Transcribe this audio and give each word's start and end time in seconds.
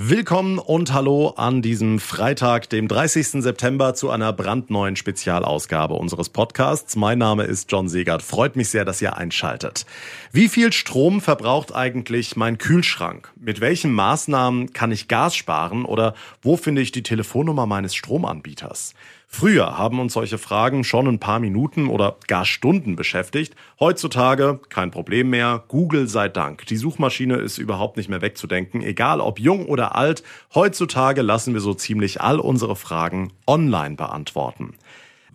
Willkommen 0.00 0.60
und 0.60 0.92
hallo 0.92 1.30
an 1.30 1.60
diesem 1.60 1.98
Freitag, 1.98 2.70
dem 2.70 2.86
30. 2.86 3.42
September, 3.42 3.94
zu 3.94 4.10
einer 4.10 4.32
brandneuen 4.32 4.94
Spezialausgabe 4.94 5.94
unseres 5.94 6.28
Podcasts. 6.28 6.94
Mein 6.94 7.18
Name 7.18 7.42
ist 7.42 7.72
John 7.72 7.88
Segert. 7.88 8.22
Freut 8.22 8.54
mich 8.54 8.68
sehr, 8.68 8.84
dass 8.84 9.02
ihr 9.02 9.16
einschaltet. 9.16 9.86
Wie 10.30 10.46
viel 10.46 10.72
Strom 10.72 11.20
verbraucht 11.20 11.74
eigentlich 11.74 12.36
mein 12.36 12.58
Kühlschrank? 12.58 13.32
Mit 13.40 13.60
welchen 13.60 13.92
Maßnahmen 13.92 14.72
kann 14.72 14.92
ich 14.92 15.08
Gas 15.08 15.34
sparen 15.34 15.84
oder 15.84 16.14
wo 16.42 16.56
finde 16.56 16.80
ich 16.80 16.92
die 16.92 17.02
Telefonnummer 17.02 17.66
meines 17.66 17.96
Stromanbieters? 17.96 18.94
Früher 19.30 19.76
haben 19.76 20.00
uns 20.00 20.14
solche 20.14 20.38
Fragen 20.38 20.84
schon 20.84 21.06
ein 21.06 21.20
paar 21.20 21.38
Minuten 21.38 21.88
oder 21.88 22.16
gar 22.26 22.46
Stunden 22.46 22.96
beschäftigt. 22.96 23.54
Heutzutage 23.78 24.58
kein 24.70 24.90
Problem 24.90 25.28
mehr. 25.30 25.62
Google 25.68 26.08
sei 26.08 26.30
Dank. 26.30 26.64
Die 26.66 26.78
Suchmaschine 26.78 27.36
ist 27.36 27.58
überhaupt 27.58 27.98
nicht 27.98 28.08
mehr 28.08 28.22
wegzudenken. 28.22 28.82
Egal 28.82 29.20
ob 29.20 29.38
jung 29.38 29.66
oder 29.66 29.94
alt, 29.94 30.22
heutzutage 30.54 31.20
lassen 31.20 31.52
wir 31.52 31.60
so 31.60 31.74
ziemlich 31.74 32.22
all 32.22 32.40
unsere 32.40 32.74
Fragen 32.74 33.30
online 33.46 33.96
beantworten. 33.96 34.74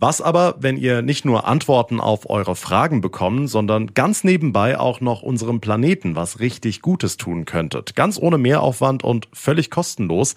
Was 0.00 0.20
aber, 0.20 0.56
wenn 0.58 0.76
ihr 0.76 1.00
nicht 1.00 1.24
nur 1.24 1.46
Antworten 1.46 2.00
auf 2.00 2.28
eure 2.28 2.56
Fragen 2.56 3.00
bekommen, 3.00 3.46
sondern 3.46 3.94
ganz 3.94 4.24
nebenbei 4.24 4.78
auch 4.78 5.00
noch 5.00 5.22
unserem 5.22 5.60
Planeten 5.60 6.16
was 6.16 6.40
richtig 6.40 6.82
Gutes 6.82 7.16
tun 7.16 7.44
könntet? 7.44 7.94
Ganz 7.94 8.18
ohne 8.18 8.38
Mehraufwand 8.38 9.04
und 9.04 9.28
völlig 9.32 9.70
kostenlos. 9.70 10.34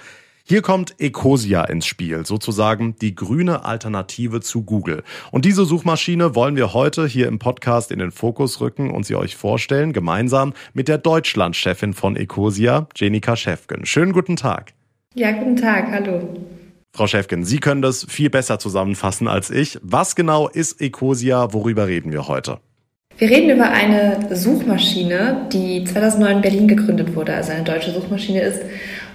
Hier 0.50 0.62
kommt 0.62 0.96
Ecosia 1.02 1.66
ins 1.66 1.86
Spiel, 1.86 2.26
sozusagen 2.26 2.96
die 3.02 3.14
grüne 3.16 3.66
Alternative 3.66 4.40
zu 4.40 4.64
Google. 4.64 5.04
Und 5.30 5.44
diese 5.44 5.66
Suchmaschine 5.66 6.36
wollen 6.36 6.56
wir 6.56 6.74
heute 6.74 7.06
hier 7.06 7.28
im 7.28 7.38
Podcast 7.38 7.92
in 7.92 8.00
den 8.00 8.12
Fokus 8.12 8.62
rücken 8.62 8.90
und 8.90 9.06
sie 9.06 9.16
euch 9.16 9.36
vorstellen, 9.36 9.92
gemeinsam 9.92 10.54
mit 10.74 10.88
der 10.88 11.00
Deutschlandchefin 11.00 11.94
von 11.94 12.16
Ecosia, 12.16 12.88
Jenika 12.96 13.36
Schäfgen. 13.36 13.86
Schönen 13.86 14.14
guten 14.14 14.38
Tag. 14.38 14.72
Ja, 15.16 15.34
guten 15.34 15.58
Tag, 15.58 15.92
hallo. 15.92 16.38
Frau 16.94 17.08
Schäfgen, 17.08 17.44
Sie 17.44 17.60
können 17.60 17.82
das 17.82 18.06
viel 18.08 18.30
besser 18.30 18.58
zusammenfassen 18.58 19.28
als 19.28 19.50
ich. 19.50 19.78
Was 19.82 20.16
genau 20.16 20.48
ist 20.48 20.80
Ecosia? 20.80 21.52
Worüber 21.52 21.88
reden 21.88 22.14
wir 22.14 22.30
heute? 22.30 22.60
Wir 23.18 23.30
reden 23.30 23.50
über 23.50 23.70
eine 23.70 24.34
Suchmaschine, 24.34 25.50
die 25.52 25.84
2009 25.84 26.36
in 26.38 26.42
Berlin 26.42 26.68
gegründet 26.70 27.16
wurde, 27.16 27.34
also 27.34 27.52
eine 27.52 27.66
deutsche 27.66 27.92
Suchmaschine 27.92 28.42
ist 28.42 28.62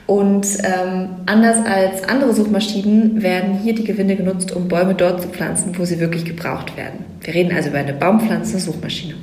und 0.07 0.47
ähm, 0.65 1.09
anders 1.27 1.65
als 1.65 2.05
andere 2.09 2.35
Suchmaschinen 2.35 3.23
werden 3.23 3.59
hier 3.59 3.75
die 3.75 3.85
Gewinne 3.85 4.17
genutzt, 4.17 4.53
um 4.53 4.69
Bäume 4.69 4.95
dort 4.95 5.23
zu 5.23 5.29
pflanzen, 5.29 5.77
wo 5.79 5.85
sie 5.85 6.01
wirklich 6.01 6.25
gebraucht 6.25 6.77
werden. 6.77 7.05
Wir 7.21 7.35
reden 7.35 7.55
also 7.55 7.69
über 7.71 7.79
eine 7.79 7.95
Baumpflanzen-Suchmaschine. 7.95 9.15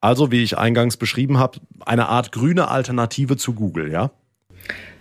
Also, 0.00 0.30
wie 0.30 0.42
ich 0.42 0.56
eingangs 0.56 0.96
beschrieben 0.96 1.38
habe, 1.38 1.58
eine 1.84 2.08
Art 2.08 2.32
grüne 2.32 2.68
Alternative 2.68 3.36
zu 3.36 3.54
Google, 3.54 3.90
ja? 3.90 4.10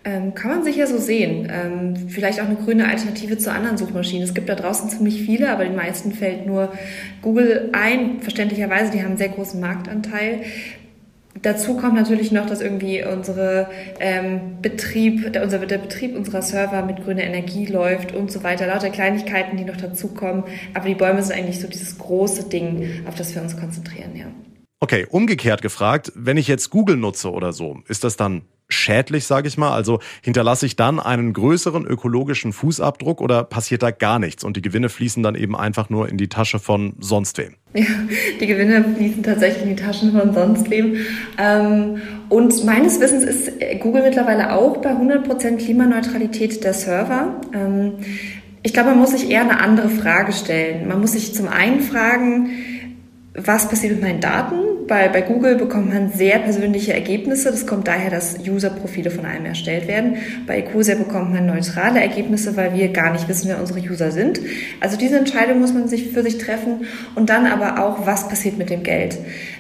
Ähm, 0.08 0.34
kann 0.34 0.52
man 0.52 0.64
sicher 0.64 0.88
so 0.88 0.98
sehen. 0.98 1.52
Ähm, 1.52 2.08
vielleicht 2.08 2.40
auch 2.40 2.46
eine 2.46 2.56
grüne 2.56 2.88
Alternative 2.88 3.38
zu 3.38 3.52
anderen 3.52 3.78
Suchmaschinen. 3.78 4.24
Es 4.24 4.34
gibt 4.34 4.48
da 4.48 4.56
draußen 4.56 4.90
ziemlich 4.90 5.22
viele, 5.22 5.52
aber 5.52 5.66
den 5.66 5.76
meisten 5.76 6.14
fällt 6.14 6.48
nur 6.48 6.72
Google 7.22 7.70
ein. 7.74 8.22
Verständlicherweise, 8.22 8.92
die 8.92 9.00
haben 9.00 9.10
einen 9.10 9.18
sehr 9.18 9.30
großen 9.30 9.60
Marktanteil. 9.60 10.44
Dazu 11.42 11.78
kommt 11.78 11.96
natürlich 11.96 12.32
noch, 12.32 12.46
dass 12.46 12.62
irgendwie 12.62 13.04
unsere 13.04 13.68
ähm, 14.00 14.58
Betrieb, 14.62 15.34
der, 15.34 15.44
unser, 15.44 15.60
der 15.60 15.78
Betrieb 15.78 16.16
unserer 16.16 16.42
Server 16.42 16.84
mit 16.84 17.04
grüner 17.04 17.24
Energie 17.24 17.66
läuft 17.66 18.14
und 18.14 18.32
so 18.32 18.44
weiter. 18.44 18.68
Lauter 18.68 18.90
Kleinigkeiten, 18.90 19.58
die 19.58 19.66
noch 19.66 19.78
dazukommen. 19.78 20.44
Aber 20.74 20.88
die 20.88 20.96
Bäume 20.96 21.22
sind 21.24 21.38
eigentlich 21.38 21.60
so 21.60 21.68
dieses 21.68 21.98
große 21.98 22.50
Ding, 22.50 23.06
auf 23.08 23.16
das 23.16 23.34
wir 23.36 23.42
uns 23.42 23.58
konzentrieren, 23.58 24.16
ja. 24.16 24.26
Okay, 24.80 25.08
umgekehrt 25.10 25.64
gefragt, 25.64 26.12
wenn 26.16 26.38
ich 26.38 26.48
jetzt 26.48 26.70
Google 26.70 26.98
nutze 26.98 27.32
oder 27.32 27.52
so, 27.52 27.80
ist 27.88 28.04
das 28.04 28.16
dann 28.16 28.44
schädlich, 28.70 29.26
sage 29.26 29.48
ich 29.48 29.58
mal? 29.58 29.72
Also 29.72 30.00
hinterlasse 30.22 30.66
ich 30.66 30.76
dann 30.76 31.00
einen 31.00 31.34
größeren 31.34 31.86
ökologischen 31.86 32.54
Fußabdruck 32.54 33.22
oder 33.22 33.44
passiert 33.44 33.84
da 33.84 33.92
gar 33.92 34.20
nichts 34.20 34.44
und 34.44 34.58
die 34.58 34.62
Gewinne 34.62 34.90
fließen 34.90 35.24
dann 35.24 35.36
eben 35.36 35.56
einfach 35.56 35.90
nur 35.90 36.10
in 36.10 36.18
die 36.18 36.28
Tasche 36.28 36.60
von 36.60 36.94
sonst 37.00 37.38
wem? 37.38 37.56
Ja, 37.74 37.86
die 38.40 38.48
Gewinne 38.48 38.84
fließen 38.96 39.24
tatsächlich 39.24 39.64
in 39.64 39.70
die 39.76 39.82
Taschen 39.82 40.12
von 40.12 40.34
sonst 40.34 40.70
wem. 40.70 40.98
Ähm, 41.38 42.02
und 42.30 42.66
meines 42.66 43.00
Wissens 43.00 43.24
ist 43.24 43.52
Google 43.80 44.04
mittlerweile 44.04 44.54
auch 44.54 44.78
bei 44.78 44.92
100% 44.92 45.58
Klimaneutralität 45.58 46.64
der 46.64 46.74
Server. 46.74 47.40
Ähm, 47.54 47.94
ich 48.64 48.74
glaube, 48.74 48.90
man 48.90 49.00
muss 49.00 49.12
sich 49.12 49.30
eher 49.30 49.42
eine 49.42 49.62
andere 49.62 49.88
Frage 49.88 50.34
stellen. 50.34 50.88
Man 50.90 51.00
muss 51.00 51.14
sich 51.14 51.34
zum 51.34 51.48
einen 51.48 51.80
fragen, 51.80 52.50
was 53.38 53.70
passiert 53.70 53.94
mit 53.94 54.02
meinen 54.02 54.20
Daten? 54.20 54.56
Bei, 54.88 55.10
bei 55.10 55.22
Google 55.22 55.56
bekommt 55.56 55.94
man 55.94 56.12
sehr 56.12 56.40
persönliche 56.40 56.94
Ergebnisse. 56.94 57.52
Das 57.52 57.68
kommt 57.68 57.88
daher, 57.88 58.10
dass 58.10 58.38
User-Profile 58.40 59.12
von 59.12 59.26
einem 59.26 59.46
erstellt 59.46 59.88
werden. 59.88 60.18
Bei 60.48 60.58
Ecosia 60.58 60.96
bekommt 60.96 61.34
man 61.34 61.46
neutrale 61.46 62.02
Ergebnisse, 62.02 62.58
weil 62.58 62.74
wir 62.74 62.88
gar 62.90 63.12
nicht 63.12 63.28
wissen, 63.28 63.50
wer 63.50 63.60
unsere 63.60 63.80
User 63.80 64.12
sind. 64.12 64.40
Also 64.80 64.98
diese 64.98 65.20
Entscheidung 65.20 65.60
muss 65.60 65.74
man 65.74 65.88
sich 65.88 66.10
für 66.10 66.24
sich 66.24 66.40
treffen. 66.40 66.88
Und 67.16 67.30
dann 67.30 67.46
aber 67.46 67.84
auch, 67.84 68.08
was 68.08 68.28
passiert 68.28 68.58
mit 68.58 68.72
dem 68.72 68.82
Geld? 68.82 69.18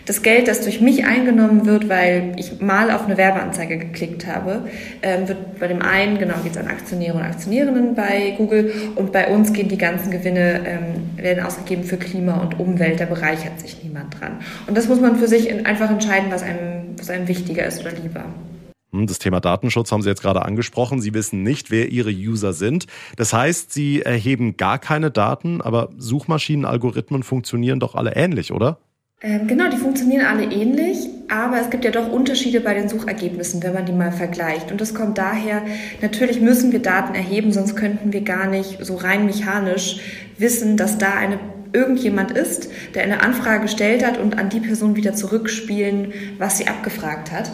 Das 0.07 0.21
Geld, 0.21 0.47
das 0.47 0.61
durch 0.61 0.79
mich 0.79 1.05
eingenommen 1.05 1.65
wird, 1.65 1.89
weil 1.89 2.31
ich 2.37 2.61
mal 2.61 2.91
auf 2.91 3.05
eine 3.05 3.17
Werbeanzeige 3.17 3.77
geklickt 3.77 4.25
habe, 4.25 4.65
ähm, 5.01 5.27
wird 5.27 5.59
bei 5.59 5.67
dem 5.67 5.81
einen, 5.81 6.17
genau, 6.17 6.35
geht 6.43 6.53
es 6.53 6.57
an 6.57 6.67
Aktionäre 6.67 7.17
und 7.17 7.23
Aktionärinnen 7.23 7.93
bei 7.93 8.33
Google. 8.37 8.71
Und 8.95 9.11
bei 9.11 9.27
uns 9.27 9.51
gehen 9.51 9.67
die 9.67 9.77
ganzen 9.77 10.09
Gewinne, 10.09 10.61
ähm, 10.65 11.21
werden 11.21 11.45
ausgegeben 11.45 11.83
für 11.83 11.97
Klima 11.97 12.37
und 12.37 12.57
Umwelt. 12.57 13.01
Da 13.01 13.05
bereichert 13.05 13.59
sich 13.59 13.83
niemand 13.83 14.17
dran. 14.17 14.39
Und 14.65 14.77
das 14.77 14.87
muss 14.87 15.01
man 15.01 15.17
für 15.17 15.27
sich 15.27 15.53
einfach 15.65 15.91
entscheiden, 15.91 16.31
was 16.31 16.41
einem, 16.41 16.95
was 16.97 17.09
einem 17.09 17.27
wichtiger 17.27 17.65
ist 17.65 17.81
oder 17.81 17.91
lieber. 17.91 18.23
Hm, 18.93 19.07
das 19.07 19.19
Thema 19.19 19.41
Datenschutz 19.41 19.91
haben 19.91 20.03
Sie 20.03 20.09
jetzt 20.09 20.21
gerade 20.21 20.43
angesprochen. 20.43 21.01
Sie 21.01 21.13
wissen 21.13 21.43
nicht, 21.43 21.69
wer 21.69 21.89
Ihre 21.89 22.11
User 22.11 22.53
sind. 22.53 22.85
Das 23.17 23.33
heißt, 23.33 23.73
Sie 23.73 24.03
erheben 24.03 24.55
gar 24.55 24.79
keine 24.79 25.11
Daten, 25.11 25.61
aber 25.61 25.89
Suchmaschinenalgorithmen 25.97 27.23
funktionieren 27.23 27.81
doch 27.81 27.93
alle 27.93 28.15
ähnlich, 28.15 28.53
oder? 28.53 28.77
Ähm, 29.19 29.47
genau, 29.47 29.67
die 29.69 29.77
funktionieren 29.77 30.27
alle 30.27 30.43
ähnlich, 30.43 31.09
aber 31.27 31.59
es 31.59 31.71
gibt 31.71 31.83
ja 31.83 31.89
doch 31.89 32.11
Unterschiede 32.11 32.61
bei 32.61 32.75
den 32.75 32.87
Suchergebnissen, 32.87 33.63
wenn 33.63 33.73
man 33.73 33.85
die 33.87 33.91
mal 33.91 34.11
vergleicht. 34.11 34.71
Und 34.71 34.79
das 34.79 34.93
kommt 34.93 35.17
daher, 35.17 35.63
natürlich 36.03 36.39
müssen 36.39 36.71
wir 36.71 36.83
Daten 36.83 37.15
erheben, 37.15 37.51
sonst 37.51 37.75
könnten 37.75 38.13
wir 38.13 38.21
gar 38.21 38.45
nicht 38.47 38.85
so 38.85 38.95
rein 38.95 39.25
mechanisch 39.25 39.99
wissen, 40.37 40.77
dass 40.77 40.99
da 40.99 41.13
eine 41.13 41.39
irgendjemand 41.73 42.31
ist, 42.31 42.69
der 42.93 43.03
eine 43.03 43.21
Anfrage 43.21 43.63
gestellt 43.63 44.05
hat 44.05 44.19
und 44.19 44.37
an 44.37 44.49
die 44.49 44.59
Person 44.59 44.95
wieder 44.95 45.13
zurückspielen, 45.15 46.13
was 46.37 46.59
sie 46.59 46.67
abgefragt 46.67 47.31
hat. 47.31 47.51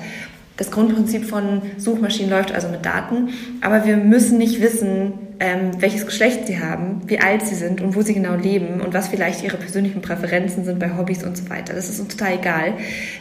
Das 0.58 0.70
Grundprinzip 0.70 1.26
von 1.26 1.62
Suchmaschinen 1.78 2.30
läuft 2.30 2.52
also 2.52 2.68
mit 2.68 2.86
Daten, 2.86 3.30
aber 3.62 3.86
wir 3.86 3.98
müssen 3.98 4.38
nicht 4.38 4.62
wissen, 4.62 5.14
ähm, 5.44 5.72
welches 5.82 6.06
Geschlecht 6.06 6.48
sie 6.48 6.60
haben, 6.60 7.02
wie 7.06 7.20
alt 7.20 7.46
sie 7.46 7.56
sind 7.56 7.82
und 7.82 7.98
wo 7.98 8.02
sie 8.02 8.14
genau 8.14 8.36
leben 8.36 8.80
und 8.80 8.94
was 8.94 9.10
vielleicht 9.10 9.44
ihre 9.44 9.58
persönlichen 9.58 10.02
Präferenzen 10.02 10.64
sind 10.64 10.80
bei 10.80 10.96
Hobbys 10.98 11.26
und 11.26 11.36
so 11.36 11.50
weiter. 11.50 11.74
Das 11.74 11.90
ist 11.90 12.00
uns 12.00 12.16
total 12.16 12.36
egal. 12.36 12.76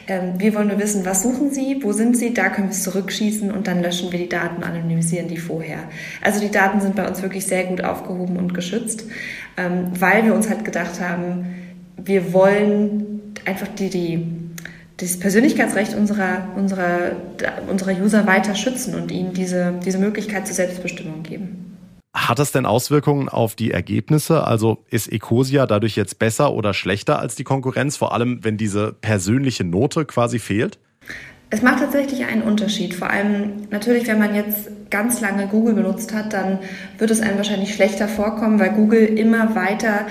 Ähm, 0.06 0.34
wir 0.38 0.54
wollen 0.54 0.68
nur 0.68 0.78
wissen, 0.78 1.04
was 1.04 1.24
suchen 1.24 1.50
sie, 1.50 1.80
wo 1.82 1.90
sind 1.90 2.16
sie, 2.16 2.32
da 2.32 2.48
können 2.48 2.68
wir 2.68 2.74
es 2.74 2.84
zurückschießen 2.84 3.50
und 3.50 3.66
dann 3.66 3.82
löschen 3.82 4.12
wir 4.12 4.20
die 4.20 4.28
Daten, 4.28 4.62
anonymisieren 4.62 5.26
die 5.26 5.36
vorher. 5.36 5.78
Also 6.20 6.38
die 6.38 6.52
Daten 6.52 6.80
sind 6.80 6.94
bei 6.94 7.08
uns 7.08 7.22
wirklich 7.22 7.44
sehr 7.44 7.64
gut 7.64 7.82
aufgehoben 7.82 8.36
und 8.36 8.54
geschützt, 8.54 9.04
ähm, 9.56 9.88
weil 9.98 10.24
wir 10.24 10.32
uns 10.32 10.48
halt 10.48 10.64
gedacht 10.64 11.00
haben, 11.00 11.56
wir 11.96 12.32
wollen 12.32 13.34
einfach 13.46 13.66
die, 13.66 13.90
die 13.90 14.26
das 14.98 15.18
Persönlichkeitsrecht 15.18 15.96
unserer, 15.96 16.50
unserer, 16.54 17.16
unserer 17.68 18.00
User 18.00 18.28
weiter 18.28 18.54
schützen 18.54 18.94
und 18.94 19.10
ihnen 19.10 19.32
diese, 19.32 19.74
diese 19.84 19.98
Möglichkeit 19.98 20.46
zur 20.46 20.54
Selbstbestimmung 20.54 21.24
geben. 21.24 21.71
Hat 22.14 22.38
das 22.38 22.52
denn 22.52 22.66
Auswirkungen 22.66 23.30
auf 23.30 23.54
die 23.54 23.70
Ergebnisse? 23.70 24.46
Also 24.46 24.84
ist 24.90 25.10
Ecosia 25.10 25.66
dadurch 25.66 25.96
jetzt 25.96 26.18
besser 26.18 26.52
oder 26.52 26.74
schlechter 26.74 27.18
als 27.18 27.36
die 27.36 27.44
Konkurrenz, 27.44 27.96
vor 27.96 28.12
allem 28.12 28.44
wenn 28.44 28.58
diese 28.58 28.92
persönliche 28.92 29.64
Note 29.64 30.04
quasi 30.04 30.38
fehlt? 30.38 30.78
Es 31.48 31.60
macht 31.60 31.80
tatsächlich 31.80 32.24
einen 32.24 32.42
Unterschied. 32.42 32.94
Vor 32.94 33.10
allem 33.10 33.66
natürlich, 33.70 34.06
wenn 34.08 34.18
man 34.18 34.34
jetzt 34.34 34.70
ganz 34.90 35.20
lange 35.20 35.46
Google 35.48 35.74
benutzt 35.74 36.14
hat, 36.14 36.32
dann 36.32 36.60
wird 36.96 37.10
es 37.10 37.20
einem 37.20 37.36
wahrscheinlich 37.36 37.74
schlechter 37.74 38.08
vorkommen, 38.08 38.58
weil 38.58 38.70
Google 38.70 39.04
immer 39.04 39.54
weiter 39.54 40.06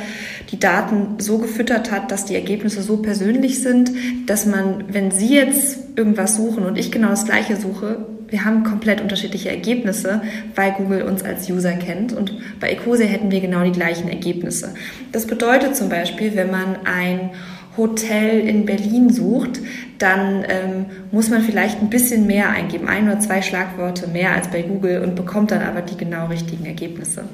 die 0.52 0.60
Daten 0.60 1.20
so 1.20 1.40
gefüttert 1.40 1.92
hat, 1.92 2.12
dass 2.12 2.26
die 2.26 2.36
Ergebnisse 2.36 2.84
so 2.84 2.98
persönlich 2.98 3.62
sind, 3.62 3.92
dass 4.28 4.46
man, 4.46 4.86
wenn 4.94 5.10
Sie 5.10 5.36
jetzt 5.36 5.98
irgendwas 5.98 6.36
suchen 6.36 6.64
und 6.64 6.78
ich 6.78 6.92
genau 6.92 7.10
das 7.10 7.26
gleiche 7.26 7.56
suche, 7.56 8.06
wir 8.32 8.46
haben 8.46 8.64
komplett 8.64 9.02
unterschiedliche 9.02 9.50
Ergebnisse, 9.50 10.22
weil 10.56 10.72
Google 10.72 11.04
uns 11.04 11.22
als 11.22 11.50
User 11.50 11.74
kennt 11.74 12.14
und 12.14 12.34
bei 12.60 12.72
Ecosia 12.72 13.06
hätten 13.06 13.30
wir 13.30 13.42
genau 13.42 13.64
die 13.64 13.72
gleichen 13.72 14.10
Ergebnisse. 14.10 14.74
Das 15.12 15.28
bedeutet 15.28 15.76
zum 15.76 15.90
Beispiel, 15.90 16.36
wenn 16.36 16.50
man 16.50 16.78
ein 16.86 17.32
Hotel 17.78 18.40
in 18.40 18.66
Berlin 18.66 19.12
sucht, 19.12 19.60
dann 19.98 20.46
ähm, 20.48 20.86
muss 21.12 21.30
man 21.30 21.42
vielleicht 21.42 21.82
ein 21.82 21.90
bisschen 21.90 22.26
mehr 22.26 22.50
eingeben, 22.50 22.88
ein 22.88 23.06
oder 23.06 23.20
zwei 23.20 23.42
Schlagworte 23.42 24.08
mehr 24.08 24.34
als 24.34 24.50
bei 24.50 24.62
Google 24.62 25.04
und 25.04 25.16
bekommt 25.16 25.52
dann 25.52 25.62
aber 25.62 25.82
die 25.82 25.98
genau 25.98 26.28
richtigen 26.28 26.66
Ergebnisse. 26.66 27.26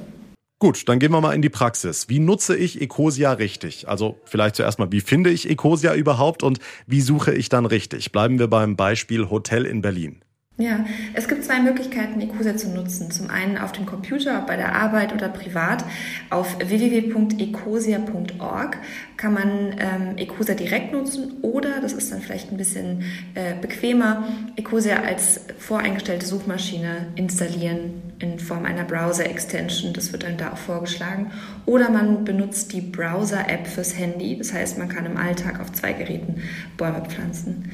Gut, 0.59 0.89
dann 0.89 0.97
gehen 0.97 1.11
wir 1.11 1.21
mal 1.21 1.35
in 1.35 1.43
die 1.43 1.49
Praxis. 1.49 2.09
Wie 2.09 2.17
nutze 2.17 2.57
ich 2.57 2.81
Ecosia 2.81 3.33
richtig? 3.33 3.87
Also 3.87 4.19
vielleicht 4.25 4.55
zuerst 4.55 4.79
mal, 4.79 4.91
wie 4.91 5.01
finde 5.01 5.29
ich 5.29 5.47
Ecosia 5.47 5.93
überhaupt 5.93 6.41
und 6.41 6.57
wie 6.87 7.01
suche 7.01 7.31
ich 7.33 7.49
dann 7.49 7.67
richtig? 7.67 8.11
Bleiben 8.11 8.39
wir 8.39 8.47
beim 8.47 8.75
Beispiel 8.75 9.29
Hotel 9.29 9.65
in 9.67 9.83
Berlin. 9.83 10.21
Ja, 10.59 10.85
es 11.13 11.27
gibt 11.27 11.45
zwei 11.45 11.59
Möglichkeiten, 11.59 12.19
Ecosia 12.19 12.57
zu 12.57 12.69
nutzen. 12.69 13.11
Zum 13.11 13.29
einen 13.29 13.59
auf 13.59 13.73
dem 13.73 13.85
Computer, 13.85 14.41
bei 14.41 14.57
der 14.57 14.73
Arbeit 14.73 15.13
oder 15.13 15.29
privat. 15.29 15.85
Auf 16.31 16.57
www.ecosia.org 16.57 18.77
kann 19.17 19.35
man 19.35 19.75
ähm, 19.77 20.17
Ecosia 20.17 20.55
direkt 20.55 20.93
nutzen 20.93 21.33
oder, 21.43 21.79
das 21.79 21.93
ist 21.93 22.11
dann 22.11 22.21
vielleicht 22.21 22.51
ein 22.51 22.57
bisschen 22.57 23.03
äh, 23.35 23.53
bequemer, 23.61 24.27
Ecosia 24.55 25.03
als 25.03 25.41
voreingestellte 25.59 26.25
Suchmaschine 26.25 27.05
installieren 27.13 28.01
in 28.17 28.39
Form 28.39 28.65
einer 28.65 28.83
Browser-Extension. 28.83 29.93
Das 29.93 30.11
wird 30.11 30.23
dann 30.23 30.37
da 30.37 30.53
auch 30.53 30.57
vorgeschlagen. 30.57 31.29
Oder 31.67 31.91
man 31.91 32.25
benutzt 32.25 32.73
die 32.73 32.81
Browser-App 32.81 33.67
fürs 33.67 33.95
Handy. 33.95 34.35
Das 34.35 34.53
heißt, 34.53 34.79
man 34.79 34.89
kann 34.89 35.05
im 35.05 35.17
Alltag 35.17 35.59
auf 35.59 35.71
zwei 35.71 35.93
Geräten 35.93 36.41
Bäume 36.77 37.03
pflanzen. 37.07 37.69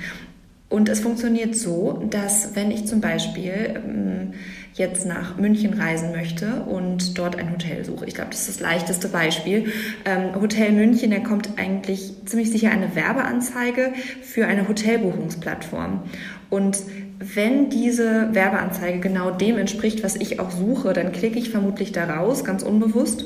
Und 0.74 0.90
es 0.90 1.02
funktioniert 1.02 1.56
so, 1.56 2.02
dass 2.10 2.56
wenn 2.56 2.72
ich 2.72 2.88
zum 2.88 3.00
Beispiel 3.00 3.76
ähm, 3.76 4.34
jetzt 4.74 5.06
nach 5.06 5.38
München 5.38 5.76
reisen 5.76 6.12
möchte 6.12 6.64
und 6.64 7.16
dort 7.20 7.36
ein 7.36 7.52
Hotel 7.52 7.86
suche, 7.86 8.08
ich 8.08 8.16
glaube, 8.16 8.32
das 8.32 8.40
ist 8.40 8.50
das 8.50 8.60
leichteste 8.60 9.08
Beispiel. 9.08 9.72
Ähm, 10.04 10.34
Hotel 10.42 10.72
München, 10.72 11.12
da 11.12 11.20
kommt 11.20 11.48
eigentlich 11.58 12.14
ziemlich 12.26 12.50
sicher 12.50 12.72
eine 12.72 12.96
Werbeanzeige 12.96 13.94
für 14.24 14.48
eine 14.48 14.68
Hotelbuchungsplattform. 14.68 16.02
Und 16.50 16.80
wenn 17.20 17.70
diese 17.70 18.34
Werbeanzeige 18.34 19.00
genau 19.00 19.30
dem 19.30 19.60
entspricht, 19.60 20.04
was 20.04 20.16
ich 20.16 20.40
auch 20.40 20.50
suche, 20.50 20.94
dann 20.94 21.12
klicke 21.12 21.38
ich 21.38 21.52
vermutlich 21.52 21.92
da 21.92 22.06
raus, 22.06 22.44
ganz 22.44 22.64
unbewusst 22.64 23.26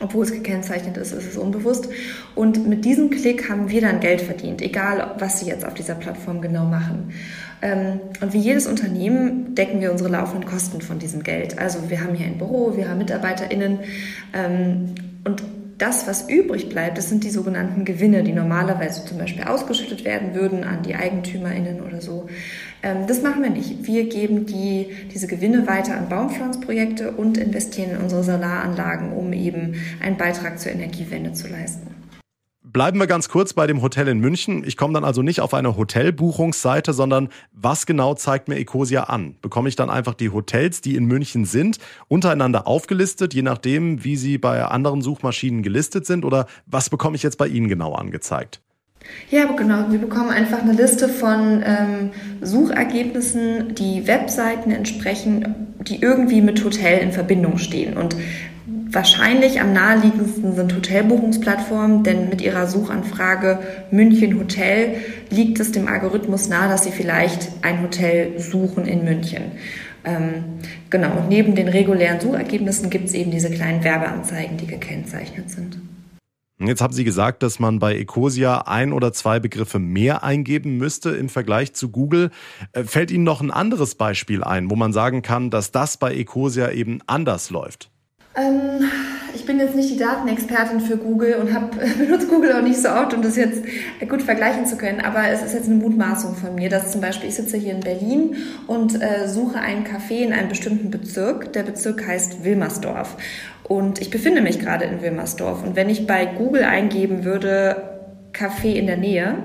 obwohl 0.00 0.24
es 0.24 0.32
gekennzeichnet 0.32 0.96
ist, 0.96 1.12
ist 1.12 1.26
es 1.26 1.36
unbewusst. 1.36 1.88
Und 2.34 2.66
mit 2.66 2.84
diesem 2.84 3.10
Klick 3.10 3.48
haben 3.48 3.70
wir 3.70 3.80
dann 3.80 4.00
Geld 4.00 4.20
verdient, 4.20 4.62
egal 4.62 5.14
was 5.18 5.40
sie 5.40 5.46
jetzt 5.46 5.64
auf 5.64 5.74
dieser 5.74 5.94
Plattform 5.94 6.40
genau 6.40 6.64
machen. 6.64 7.12
Ähm, 7.62 8.00
und 8.20 8.32
wie 8.32 8.38
jedes 8.38 8.66
Unternehmen 8.66 9.54
decken 9.54 9.80
wir 9.80 9.90
unsere 9.90 10.10
laufenden 10.10 10.48
Kosten 10.48 10.80
von 10.80 10.98
diesem 10.98 11.22
Geld. 11.22 11.58
Also 11.58 11.88
wir 11.88 12.02
haben 12.02 12.14
hier 12.14 12.26
ein 12.26 12.38
Büro, 12.38 12.76
wir 12.76 12.88
haben 12.88 12.98
MitarbeiterInnen 12.98 13.80
ähm, 14.34 14.94
und 15.24 15.42
das, 15.78 16.06
was 16.06 16.28
übrig 16.28 16.68
bleibt, 16.68 16.96
das 16.96 17.08
sind 17.08 17.24
die 17.24 17.30
sogenannten 17.30 17.84
Gewinne, 17.84 18.22
die 18.22 18.32
normalerweise 18.32 19.04
zum 19.04 19.18
Beispiel 19.18 19.44
ausgeschüttet 19.44 20.04
werden 20.04 20.34
würden 20.34 20.64
an 20.64 20.82
die 20.82 20.94
EigentümerInnen 20.94 21.82
oder 21.82 22.00
so. 22.00 22.28
Ähm, 22.82 23.06
das 23.06 23.22
machen 23.22 23.42
wir 23.42 23.50
nicht. 23.50 23.86
Wir 23.86 24.08
geben 24.08 24.46
die, 24.46 24.88
diese 25.12 25.26
Gewinne 25.26 25.66
weiter 25.66 25.96
an 25.96 26.08
Baumpflanzprojekte 26.08 27.12
und 27.12 27.36
investieren 27.36 27.90
in 27.90 27.98
unsere 27.98 28.24
Solaranlagen, 28.24 29.12
um 29.12 29.32
eben 29.32 29.74
einen 30.02 30.16
Beitrag 30.16 30.58
zur 30.58 30.72
Energiewende 30.72 31.32
zu 31.32 31.48
leisten. 31.48 31.95
Bleiben 32.68 32.98
wir 32.98 33.06
ganz 33.06 33.28
kurz 33.28 33.52
bei 33.52 33.68
dem 33.68 33.80
Hotel 33.80 34.08
in 34.08 34.18
München. 34.18 34.64
Ich 34.66 34.76
komme 34.76 34.92
dann 34.92 35.04
also 35.04 35.22
nicht 35.22 35.40
auf 35.40 35.54
eine 35.54 35.76
Hotelbuchungsseite, 35.76 36.92
sondern 36.92 37.28
was 37.52 37.86
genau 37.86 38.14
zeigt 38.14 38.48
mir 38.48 38.56
Ecosia 38.56 39.04
an? 39.04 39.36
Bekomme 39.40 39.68
ich 39.68 39.76
dann 39.76 39.88
einfach 39.88 40.14
die 40.14 40.30
Hotels, 40.30 40.80
die 40.80 40.96
in 40.96 41.04
München 41.04 41.44
sind, 41.44 41.78
untereinander 42.08 42.66
aufgelistet, 42.66 43.34
je 43.34 43.42
nachdem, 43.42 44.02
wie 44.02 44.16
sie 44.16 44.36
bei 44.36 44.64
anderen 44.64 45.00
Suchmaschinen 45.00 45.62
gelistet 45.62 46.06
sind? 46.06 46.24
Oder 46.24 46.46
was 46.66 46.90
bekomme 46.90 47.14
ich 47.14 47.22
jetzt 47.22 47.38
bei 47.38 47.46
Ihnen 47.46 47.68
genau 47.68 47.94
angezeigt? 47.94 48.60
Ja, 49.30 49.44
genau. 49.44 49.92
Wir 49.92 50.00
bekommen 50.00 50.30
einfach 50.30 50.60
eine 50.60 50.72
Liste 50.72 51.08
von 51.08 51.62
ähm, 51.64 52.10
Suchergebnissen, 52.40 53.76
die 53.76 54.08
Webseiten 54.08 54.72
entsprechen, 54.72 55.76
die 55.82 56.02
irgendwie 56.02 56.40
mit 56.40 56.64
Hotel 56.64 56.98
in 56.98 57.12
Verbindung 57.12 57.58
stehen. 57.58 57.96
Und 57.96 58.16
Wahrscheinlich 58.96 59.60
am 59.60 59.74
naheliegendsten 59.74 60.54
sind 60.54 60.74
Hotelbuchungsplattformen, 60.74 62.02
denn 62.02 62.30
mit 62.30 62.40
ihrer 62.40 62.66
Suchanfrage 62.66 63.58
München 63.90 64.38
Hotel 64.38 64.96
liegt 65.28 65.60
es 65.60 65.70
dem 65.70 65.86
Algorithmus 65.86 66.48
nahe, 66.48 66.70
dass 66.70 66.84
sie 66.84 66.92
vielleicht 66.92 67.50
ein 67.60 67.82
Hotel 67.82 68.40
suchen 68.40 68.86
in 68.86 69.04
München. 69.04 69.52
Ähm, 70.02 70.44
genau, 70.88 71.18
und 71.18 71.28
neben 71.28 71.54
den 71.54 71.68
regulären 71.68 72.20
Suchergebnissen 72.20 72.88
gibt 72.88 73.08
es 73.08 73.12
eben 73.12 73.30
diese 73.30 73.50
kleinen 73.50 73.84
Werbeanzeigen, 73.84 74.56
die 74.56 74.66
gekennzeichnet 74.66 75.50
sind. 75.50 75.78
Jetzt 76.58 76.80
haben 76.80 76.94
Sie 76.94 77.04
gesagt, 77.04 77.42
dass 77.42 77.58
man 77.58 77.78
bei 77.78 77.98
Ecosia 77.98 78.62
ein 78.62 78.94
oder 78.94 79.12
zwei 79.12 79.40
Begriffe 79.40 79.78
mehr 79.78 80.24
eingeben 80.24 80.78
müsste 80.78 81.10
im 81.10 81.28
Vergleich 81.28 81.74
zu 81.74 81.90
Google. 81.90 82.30
Äh, 82.72 82.84
fällt 82.84 83.10
Ihnen 83.10 83.24
noch 83.24 83.42
ein 83.42 83.50
anderes 83.50 83.94
Beispiel 83.96 84.42
ein, 84.42 84.70
wo 84.70 84.74
man 84.74 84.94
sagen 84.94 85.20
kann, 85.20 85.50
dass 85.50 85.70
das 85.70 85.98
bei 85.98 86.14
Ecosia 86.14 86.70
eben 86.70 87.00
anders 87.06 87.50
läuft? 87.50 87.90
Ähm, 88.36 88.90
ich 89.34 89.46
bin 89.46 89.58
jetzt 89.58 89.74
nicht 89.74 89.90
die 89.90 89.96
Datenexpertin 89.96 90.80
für 90.80 90.96
Google 90.96 91.34
und 91.36 91.50
benutze 91.98 92.26
Google 92.26 92.52
auch 92.52 92.62
nicht 92.62 92.80
so 92.80 92.88
oft, 92.88 93.14
um 93.14 93.22
das 93.22 93.36
jetzt 93.36 93.62
gut 94.08 94.22
vergleichen 94.22 94.66
zu 94.66 94.76
können. 94.76 95.00
Aber 95.00 95.28
es 95.28 95.42
ist 95.42 95.54
jetzt 95.54 95.66
eine 95.66 95.76
Mutmaßung 95.76 96.34
von 96.34 96.54
mir, 96.54 96.68
dass 96.68 96.92
zum 96.92 97.00
Beispiel 97.00 97.28
ich 97.28 97.36
sitze 97.36 97.56
hier 97.56 97.72
in 97.72 97.80
Berlin 97.80 98.36
und 98.66 99.00
äh, 99.00 99.28
suche 99.28 99.58
einen 99.58 99.84
Café 99.84 100.24
in 100.24 100.32
einem 100.32 100.48
bestimmten 100.48 100.90
Bezirk. 100.90 101.52
Der 101.52 101.62
Bezirk 101.62 102.06
heißt 102.06 102.44
Wilmersdorf. 102.44 103.16
Und 103.64 104.00
ich 104.00 104.10
befinde 104.10 104.42
mich 104.42 104.60
gerade 104.60 104.84
in 104.84 105.02
Wilmersdorf. 105.02 105.62
Und 105.64 105.76
wenn 105.76 105.88
ich 105.88 106.06
bei 106.06 106.26
Google 106.26 106.64
eingeben 106.64 107.24
würde, 107.24 107.96
Café 108.32 108.74
in 108.74 108.86
der 108.86 108.96
Nähe, 108.96 109.36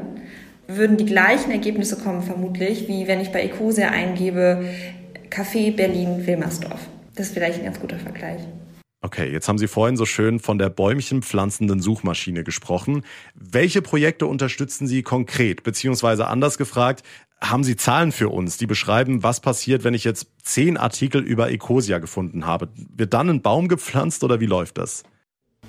würden 0.68 0.98
die 0.98 1.06
gleichen 1.06 1.52
Ergebnisse 1.52 1.98
kommen 1.98 2.22
vermutlich, 2.22 2.88
wie 2.88 3.08
wenn 3.08 3.20
ich 3.20 3.32
bei 3.32 3.42
Ecosia 3.42 3.90
eingebe, 3.90 4.66
Café 5.30 5.76
Berlin 5.76 6.26
Wilmersdorf. 6.26 6.88
Das 7.16 7.28
ist 7.28 7.34
vielleicht 7.34 7.60
ein 7.60 7.66
ganz 7.66 7.80
guter 7.80 7.98
Vergleich. 7.98 8.42
Okay, 9.04 9.32
jetzt 9.32 9.48
haben 9.48 9.58
Sie 9.58 9.68
vorhin 9.68 9.98
so 9.98 10.06
schön 10.06 10.40
von 10.40 10.60
der 10.60 10.70
Bäumchen 10.70 11.24
pflanzenden 11.24 11.82
Suchmaschine 11.82 12.44
gesprochen. 12.44 13.04
Welche 13.34 13.82
Projekte 13.82 14.28
unterstützen 14.28 14.86
Sie 14.86 15.02
konkret? 15.02 15.64
Beziehungsweise 15.64 16.28
anders 16.28 16.60
gefragt, 16.60 17.02
haben 17.42 17.64
Sie 17.64 17.76
Zahlen 17.76 18.12
für 18.12 18.30
uns, 18.30 18.58
die 18.58 18.68
beschreiben, 18.68 19.24
was 19.24 19.40
passiert, 19.40 19.84
wenn 19.84 19.96
ich 19.96 20.04
jetzt 20.04 20.28
zehn 20.44 20.78
Artikel 20.78 21.24
über 21.24 21.50
Ecosia 21.50 21.98
gefunden 21.98 22.46
habe? 22.46 22.70
Wird 22.76 23.16
dann 23.16 23.30
ein 23.30 23.42
Baum 23.42 23.68
gepflanzt 23.68 24.24
oder 24.24 24.40
wie 24.40 24.46
läuft 24.46 24.78
das? 24.78 25.04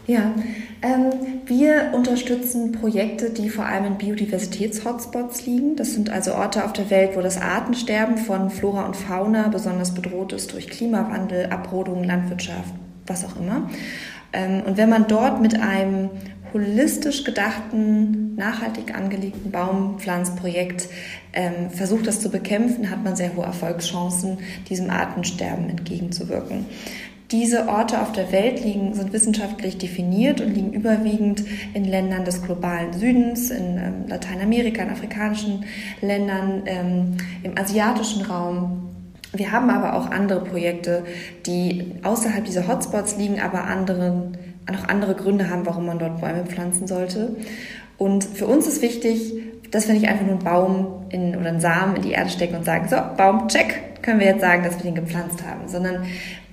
Ja, 0.07 0.35
ähm, 0.83 1.13
wir 1.47 1.93
unterstützen 1.95 2.73
Projekte, 2.73 3.31
die 3.31 3.49
vor 3.49 3.65
allem 3.65 3.85
in 3.85 3.99
Biodiversitäts-Hotspots 3.99 5.47
liegen. 5.47 5.77
Das 5.77 5.93
sind 5.93 6.11
also 6.11 6.35
Orte 6.35 6.65
auf 6.65 6.73
der 6.73 6.91
Welt, 6.91 7.17
wo 7.17 7.23
das 7.23 7.41
Artensterben 7.41 8.19
von 8.19 8.51
Flora 8.51 8.85
und 8.85 8.97
Fauna 8.97 9.49
besonders 9.49 9.95
bedroht 9.95 10.33
ist 10.33 10.53
durch 10.53 10.67
Klimawandel, 10.67 11.47
Abrodung, 11.47 12.03
Landwirtschaft, 12.03 12.75
was 13.07 13.25
auch 13.25 13.37
immer. 13.37 13.69
Ähm, 14.33 14.63
und 14.67 14.77
wenn 14.77 14.89
man 14.89 15.07
dort 15.07 15.41
mit 15.41 15.61
einem 15.61 16.11
holistisch 16.53 17.25
gedachten, 17.25 18.35
nachhaltig 18.37 18.95
angelegten 18.95 19.51
Baumpflanzprojekt 19.51 20.89
ähm, 21.33 21.71
versucht, 21.71 22.07
das 22.07 22.21
zu 22.21 22.31
bekämpfen, 22.31 22.91
hat 22.91 23.03
man 23.03 23.17
sehr 23.17 23.35
hohe 23.35 23.45
Erfolgschancen, 23.45 24.39
diesem 24.69 24.91
Artensterben 24.91 25.71
entgegenzuwirken. 25.71 26.67
Diese 27.31 27.69
Orte 27.69 28.03
auf 28.03 28.13
der 28.13 28.31
Welt 28.31 28.63
liegen, 28.63 28.93
sind 28.93 29.15
wissenschaftlich 29.15 29.79
definiert 29.79 30.43
und 30.43 30.53
liegen 30.53 30.75
überwiegend 30.75 31.43
in 31.73 31.87
Ländern 31.87 32.27
des 32.27 32.43
globalen 32.43 32.93
Südens, 32.93 33.51
in 33.51 33.79
ähm, 33.79 33.95
Lateinamerika, 34.09 34.83
in 34.83 34.91
afrikanischen 34.91 35.65
Ländern, 36.03 36.65
im 37.43 37.57
asiatischen 37.57 38.23
Raum, 38.27 38.92
wir 39.33 39.53
haben 39.53 39.71
aber 39.71 39.95
auch 39.95 40.11
andere 40.11 40.41
Projekte, 40.45 41.05
die 41.47 41.95
außerhalb 42.03 42.45
dieser 42.45 42.69
Hotspots 42.69 43.17
liegen, 43.17 43.41
aber 43.41 43.65
anderen, 43.65 44.37
noch 44.71 44.89
andere 44.89 45.15
Gründe 45.15 45.49
haben, 45.49 45.65
warum 45.65 45.87
man 45.87 45.99
dort 45.99 46.21
Bäume 46.21 46.45
pflanzen 46.45 46.87
sollte. 46.87 47.37
Und 47.97 48.25
für 48.25 48.47
uns 48.47 48.67
ist 48.67 48.83
wichtig, 48.83 49.33
dass 49.71 49.89
wir 49.89 49.95
nicht 49.95 50.09
einfach 50.09 50.27
nur 50.27 50.35
einen 50.35 50.45
Baum 50.45 51.07
in, 51.09 51.35
oder 51.35 51.49
einen 51.49 51.61
Samen 51.61 51.97
in 51.97 52.03
die 52.03 52.13
Erde 52.13 52.31
stecken 52.31 52.57
und 52.57 52.65
sagen, 52.65 52.89
so, 52.89 52.97
Baum, 53.17 53.49
check, 53.49 54.03
können 54.03 54.21
wir 54.21 54.27
jetzt 54.27 54.41
sagen, 54.41 54.65
dass 54.65 54.77
wir 54.77 54.83
den 54.83 54.95
gepflanzt 54.95 55.43
haben, 55.47 55.67
sondern 55.67 56.05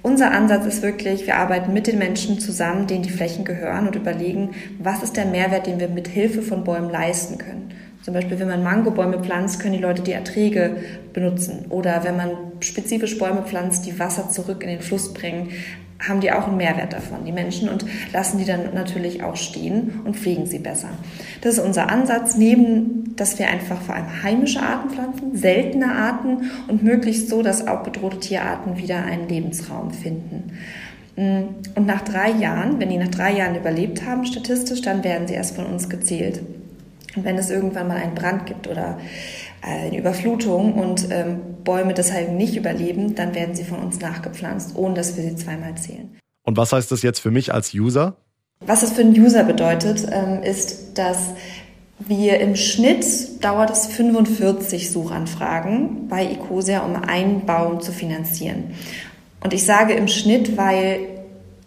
unser 0.01 0.31
Ansatz 0.31 0.65
ist 0.65 0.81
wirklich, 0.81 1.27
wir 1.27 1.35
arbeiten 1.35 1.73
mit 1.73 1.87
den 1.87 1.97
Menschen 1.97 2.39
zusammen, 2.39 2.87
denen 2.87 3.03
die 3.03 3.09
Flächen 3.09 3.43
gehören 3.43 3.87
und 3.87 3.95
überlegen, 3.95 4.51
was 4.79 5.03
ist 5.03 5.17
der 5.17 5.25
Mehrwert, 5.25 5.67
den 5.67 5.79
wir 5.79 5.89
mit 5.89 6.07
Hilfe 6.07 6.41
von 6.41 6.63
Bäumen 6.63 6.89
leisten 6.89 7.37
können. 7.37 7.71
Zum 8.09 8.15
Beispiel, 8.15 8.39
wenn 8.39 8.47
man 8.47 8.63
Mangobäume 8.63 9.19
pflanzt, 9.19 9.59
können 9.59 9.75
die 9.75 9.83
Leute 9.83 10.01
die 10.01 10.13
Erträge 10.13 10.77
benutzen. 11.13 11.67
Oder 11.69 12.03
wenn 12.03 12.17
man 12.17 12.31
spezifisch 12.59 13.19
Bäume 13.19 13.43
pflanzt, 13.43 13.85
die 13.85 13.99
Wasser 13.99 14.31
zurück 14.31 14.63
in 14.63 14.69
den 14.69 14.81
Fluss 14.81 15.13
bringen, 15.13 15.49
haben 15.99 16.19
die 16.19 16.31
auch 16.31 16.47
einen 16.47 16.57
Mehrwert 16.57 16.91
davon, 16.91 17.23
die 17.23 17.31
Menschen, 17.31 17.69
und 17.69 17.85
lassen 18.11 18.39
die 18.39 18.45
dann 18.45 18.73
natürlich 18.73 19.21
auch 19.21 19.35
stehen 19.35 20.01
und 20.05 20.17
pflegen 20.17 20.47
sie 20.47 20.57
besser. 20.57 20.89
Das 21.41 21.59
ist 21.59 21.63
unser 21.63 21.91
Ansatz, 21.91 22.35
neben, 22.35 23.15
dass 23.15 23.37
wir 23.37 23.47
einfach 23.47 23.79
vor 23.79 23.93
allem 23.93 24.23
heimische 24.23 24.63
Arten 24.63 24.89
pflanzen, 24.89 25.37
seltene 25.37 25.93
Arten 25.93 26.49
und 26.67 26.81
möglichst 26.81 27.29
so, 27.29 27.43
dass 27.43 27.67
auch 27.67 27.83
bedrohte 27.83 28.19
Tierarten 28.19 28.77
wieder 28.77 29.03
einen 29.03 29.29
Lebensraum 29.29 29.91
finden. 29.91 30.53
Und 31.15 31.85
nach 31.85 32.01
drei 32.01 32.31
Jahren, 32.31 32.79
wenn 32.79 32.89
die 32.89 32.97
nach 32.97 33.09
drei 33.09 33.33
Jahren 33.33 33.55
überlebt 33.55 34.03
haben, 34.03 34.25
statistisch, 34.25 34.81
dann 34.81 35.03
werden 35.03 35.27
sie 35.27 35.35
erst 35.35 35.55
von 35.55 35.67
uns 35.67 35.89
gezählt. 35.89 36.41
Und 37.15 37.25
wenn 37.25 37.37
es 37.37 37.49
irgendwann 37.49 37.87
mal 37.87 37.97
einen 37.97 38.15
Brand 38.15 38.45
gibt 38.45 38.67
oder 38.67 38.99
äh, 39.61 39.87
eine 39.87 39.97
Überflutung 39.97 40.73
und 40.73 41.07
ähm, 41.11 41.39
Bäume 41.63 41.93
deshalb 41.93 42.31
nicht 42.31 42.55
überleben, 42.55 43.15
dann 43.15 43.33
werden 43.35 43.55
sie 43.55 43.63
von 43.63 43.79
uns 43.79 43.99
nachgepflanzt, 43.99 44.75
ohne 44.75 44.95
dass 44.95 45.17
wir 45.17 45.23
sie 45.23 45.35
zweimal 45.35 45.75
zählen. 45.75 46.17
Und 46.43 46.57
was 46.57 46.73
heißt 46.73 46.91
das 46.91 47.01
jetzt 47.01 47.19
für 47.19 47.31
mich 47.31 47.53
als 47.53 47.73
User? 47.73 48.15
Was 48.65 48.83
es 48.83 48.91
für 48.91 49.01
einen 49.01 49.19
User 49.19 49.43
bedeutet, 49.43 50.07
ähm, 50.11 50.43
ist, 50.43 50.97
dass 50.97 51.33
Wir 52.07 52.39
im 52.39 52.55
Schnitt 52.55 53.43
dauert 53.43 53.71
es 53.71 53.87
45 53.87 54.89
Suchanfragen 54.89 56.07
bei 56.07 56.25
Ecosia, 56.25 56.79
um 56.85 56.95
einen 56.95 57.45
Baum 57.45 57.81
zu 57.81 57.91
finanzieren. 57.91 58.71
Und 59.43 59.53
ich 59.53 59.65
sage 59.65 59.93
im 59.93 60.07
Schnitt, 60.07 60.55
weil 60.55 61.18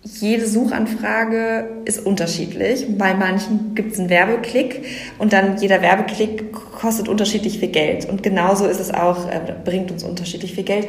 jede 0.05 0.47
Suchanfrage 0.49 1.83
ist 1.85 2.05
unterschiedlich. 2.05 2.87
Bei 2.99 3.15
manchen 3.15 3.75
gibt 3.75 3.93
es 3.93 4.01
einen 4.01 4.11
Werbeklick 4.11 4.85
und 5.19 5.33
dann 5.33 5.59
jeder 5.59 5.81
Werbeklick 5.81 6.53
kostet 6.53 7.09
unterschiedlich 7.09 7.61
viel 7.61 7.69
Geld. 7.69 8.09
Und 8.09 8.23
genauso 8.23 8.67
ist 8.67 8.81
es 8.81 8.93
auch, 8.93 9.29
äh, 9.29 9.41
bringt 9.65 9.93
uns 9.93 10.03
unterschiedlich 10.03 10.55
viel 10.55 10.65
Geld. 10.65 10.89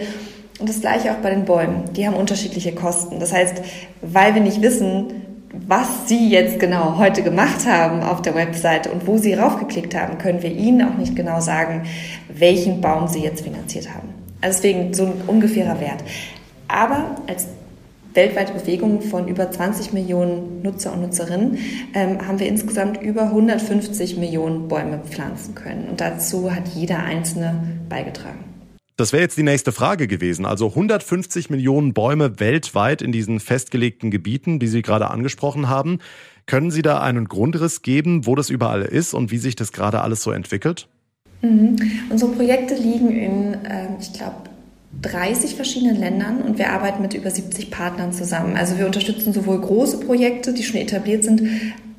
Und 0.60 0.67
das 0.67 0.82
gleiche 0.82 1.12
auch 1.12 1.17
bei 1.17 1.29
den 1.29 1.46
Bäumen. 1.46 1.84
Die 1.96 2.08
haben 2.08 2.15
unterschiedliche 2.15 2.74
Kosten. 2.74 3.20
Das 3.20 3.34
heißt, 3.34 3.62
weil 4.01 4.34
wir 4.34 4.41
nicht 4.41 4.62
wissen, 4.62 5.08
was 5.67 6.08
Sie 6.08 6.29
jetzt 6.29 6.60
genau 6.60 6.98
heute 6.98 7.22
gemacht 7.22 7.67
haben 7.67 8.01
auf 8.01 8.24
der 8.24 8.34
Webseite 8.34 8.89
und 8.89 9.05
wo 9.05 9.20
Sie 9.20 9.36
raufgeklickt 9.36 9.96
haben, 9.96 10.17
können 10.17 10.41
wir 10.41 10.51
Ihnen 10.51 10.82
auch 10.88 10.98
nicht 10.98 11.15
genau 11.15 11.39
sagen, 11.39 11.84
welchen 12.34 12.82
Baum 12.82 13.08
Sie 13.08 13.20
jetzt 13.20 13.43
finanziert 13.43 13.93
haben. 13.93 14.10
Also 14.41 14.58
deswegen 14.58 14.93
so 14.96 15.05
ein 15.05 15.13
ungefährer 15.27 15.79
Wert. 15.79 16.03
Aber 16.67 17.15
als 17.27 17.48
weltweite 18.13 18.53
Bewegung 18.53 19.01
von 19.01 19.27
über 19.27 19.51
20 19.51 19.93
Millionen 19.93 20.62
Nutzer 20.62 20.93
und 20.93 21.01
Nutzerinnen 21.01 21.58
ähm, 21.93 22.25
haben 22.25 22.39
wir 22.39 22.48
insgesamt 22.48 23.01
über 23.01 23.24
150 23.24 24.17
Millionen 24.17 24.67
Bäume 24.67 25.00
pflanzen 25.00 25.55
können. 25.55 25.89
Und 25.89 26.01
dazu 26.01 26.53
hat 26.53 26.67
jeder 26.70 27.00
Einzelne 27.00 27.79
beigetragen. 27.89 28.43
Das 28.96 29.12
wäre 29.12 29.24
jetzt 29.24 29.38
die 29.38 29.43
nächste 29.43 29.72
Frage 29.72 30.08
gewesen. 30.08 30.46
Also 30.46 30.67
150 30.67 31.50
Millionen 31.50 31.93
Bäume 31.93 32.39
weltweit 32.39 33.01
in 33.01 33.12
diesen 33.12 33.39
festgelegten 33.39 34.12
Gebieten, 34.12 34.60
die 34.60 34.67
Sie 34.67 34.84
gerade 34.84 35.10
angesprochen 35.10 35.67
haben. 35.67 35.98
Können 36.46 36.70
Sie 36.70 36.84
da 36.84 37.01
einen 37.01 37.27
Grundriss 37.27 37.82
geben, 37.82 38.27
wo 38.27 38.36
das 38.36 38.51
überall 38.51 38.84
ist 38.84 39.15
und 39.15 39.32
wie 39.32 39.39
sich 39.39 39.55
das 39.55 39.72
gerade 39.72 40.01
alles 40.01 40.22
so 40.22 40.32
entwickelt? 40.32 40.88
Mhm. 41.41 41.75
Unsere 42.10 42.32
Projekte 42.32 42.75
liegen 42.75 43.10
in, 43.10 43.53
äh, 43.65 43.88
ich 44.00 44.13
glaube, 44.13 44.36
30 45.01 45.55
verschiedenen 45.55 45.97
Ländern 45.97 46.41
und 46.41 46.57
wir 46.57 46.71
arbeiten 46.71 47.01
mit 47.01 47.13
über 47.13 47.29
70 47.29 47.71
Partnern 47.71 48.13
zusammen. 48.13 48.55
Also 48.55 48.77
wir 48.77 48.85
unterstützen 48.85 49.33
sowohl 49.33 49.59
große 49.59 50.00
Projekte, 50.00 50.53
die 50.53 50.63
schon 50.63 50.79
etabliert 50.79 51.23
sind, 51.23 51.41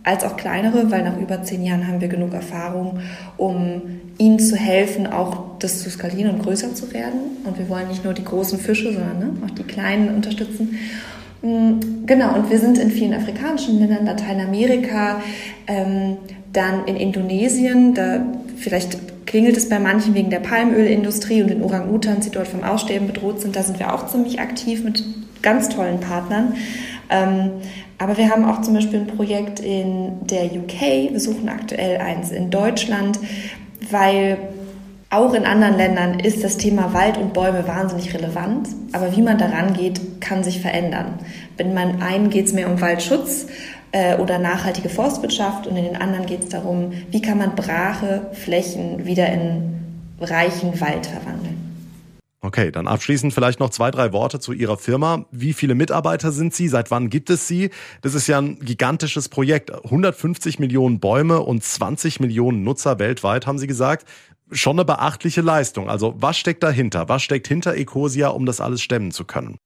als 0.04 0.22
auch 0.22 0.36
kleinere, 0.36 0.90
weil 0.90 1.02
nach 1.02 1.18
über 1.18 1.42
zehn 1.42 1.64
Jahren 1.64 1.88
haben 1.88 2.00
wir 2.00 2.08
genug 2.08 2.34
Erfahrung, 2.34 3.00
um 3.38 3.82
ihnen 4.18 4.38
zu 4.38 4.54
helfen, 4.54 5.06
auch 5.06 5.58
das 5.58 5.82
zu 5.82 5.90
skalieren 5.90 6.34
und 6.34 6.42
größer 6.42 6.74
zu 6.74 6.92
werden. 6.92 7.20
Und 7.44 7.58
wir 7.58 7.68
wollen 7.68 7.88
nicht 7.88 8.04
nur 8.04 8.12
die 8.12 8.24
großen 8.24 8.58
Fische, 8.58 8.92
sondern 8.92 9.18
ne, 9.18 9.32
auch 9.44 9.50
die 9.50 9.62
kleinen 9.62 10.14
unterstützen. 10.14 10.78
Mm, 11.42 12.04
genau, 12.06 12.34
und 12.34 12.50
wir 12.50 12.58
sind 12.58 12.78
in 12.78 12.90
vielen 12.90 13.14
afrikanischen 13.14 13.80
Ländern, 13.80 14.04
Lateinamerika, 14.04 15.22
ähm, 15.66 16.18
dann 16.52 16.86
in 16.86 16.96
Indonesien, 16.96 17.94
da 17.94 18.24
vielleicht 18.56 18.98
klingelt 19.34 19.56
es 19.56 19.68
bei 19.68 19.80
manchen 19.80 20.14
wegen 20.14 20.30
der 20.30 20.38
Palmölindustrie 20.38 21.42
und 21.42 21.48
den 21.48 21.64
Orang-Utans, 21.64 22.24
die 22.24 22.30
dort 22.30 22.46
vom 22.46 22.62
Aussterben 22.62 23.08
bedroht 23.08 23.40
sind. 23.40 23.56
Da 23.56 23.64
sind 23.64 23.80
wir 23.80 23.92
auch 23.92 24.06
ziemlich 24.06 24.38
aktiv 24.38 24.84
mit 24.84 25.02
ganz 25.42 25.68
tollen 25.68 25.98
Partnern. 25.98 26.54
Ähm, 27.10 27.50
aber 27.98 28.16
wir 28.16 28.30
haben 28.30 28.44
auch 28.44 28.62
zum 28.62 28.74
Beispiel 28.74 29.00
ein 29.00 29.08
Projekt 29.08 29.58
in 29.58 30.24
der 30.28 30.44
UK. 30.44 31.10
Wir 31.10 31.18
suchen 31.18 31.48
aktuell 31.48 32.00
eins 32.00 32.30
in 32.30 32.50
Deutschland, 32.50 33.18
weil 33.90 34.38
auch 35.10 35.34
in 35.34 35.46
anderen 35.46 35.78
Ländern 35.78 36.20
ist 36.20 36.44
das 36.44 36.56
Thema 36.56 36.94
Wald 36.94 37.18
und 37.18 37.32
Bäume 37.32 37.66
wahnsinnig 37.66 38.14
relevant. 38.14 38.68
Aber 38.92 39.16
wie 39.16 39.22
man 39.22 39.38
daran 39.38 39.74
geht, 39.74 40.20
kann 40.20 40.44
sich 40.44 40.60
verändern. 40.60 41.18
Wenn 41.56 41.74
man 41.74 42.02
einen 42.02 42.30
geht 42.30 42.46
es 42.46 42.52
mehr 42.52 42.70
um 42.70 42.80
Waldschutz 42.80 43.46
äh, 43.94 44.16
oder 44.16 44.40
nachhaltige 44.40 44.88
Forstwirtschaft 44.88 45.68
und 45.68 45.76
in 45.76 45.84
den 45.84 45.96
anderen 45.96 46.26
geht 46.26 46.42
es 46.42 46.48
darum, 46.48 46.92
wie 47.10 47.22
kann 47.22 47.38
man 47.38 47.54
brache 47.54 48.26
Flächen 48.32 49.06
wieder 49.06 49.28
in 49.28 49.78
reichen 50.20 50.80
Wald 50.80 51.06
verwandeln. 51.06 51.60
Okay, 52.40 52.70
dann 52.72 52.88
abschließend 52.88 53.32
vielleicht 53.32 53.60
noch 53.60 53.70
zwei, 53.70 53.90
drei 53.90 54.12
Worte 54.12 54.40
zu 54.40 54.52
Ihrer 54.52 54.76
Firma. 54.76 55.24
Wie 55.30 55.52
viele 55.52 55.74
Mitarbeiter 55.74 56.32
sind 56.32 56.54
Sie? 56.54 56.68
Seit 56.68 56.90
wann 56.90 57.08
gibt 57.08 57.30
es 57.30 57.46
Sie? 57.48 57.70
Das 58.02 58.14
ist 58.14 58.26
ja 58.26 58.38
ein 58.38 58.58
gigantisches 58.58 59.28
Projekt. 59.28 59.72
150 59.72 60.58
Millionen 60.58 60.98
Bäume 60.98 61.40
und 61.40 61.62
20 61.62 62.20
Millionen 62.20 62.64
Nutzer 62.64 62.98
weltweit, 62.98 63.46
haben 63.46 63.58
Sie 63.58 63.66
gesagt. 63.66 64.06
Schon 64.50 64.76
eine 64.76 64.84
beachtliche 64.84 65.40
Leistung. 65.40 65.88
Also 65.88 66.14
was 66.18 66.36
steckt 66.36 66.62
dahinter? 66.62 67.08
Was 67.08 67.22
steckt 67.22 67.48
hinter 67.48 67.76
Ecosia, 67.76 68.28
um 68.28 68.44
das 68.44 68.60
alles 68.60 68.82
stemmen 68.82 69.10
zu 69.10 69.24
können? 69.24 69.56